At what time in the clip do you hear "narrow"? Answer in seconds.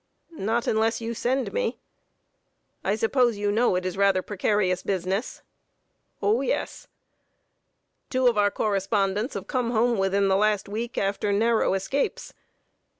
11.31-11.75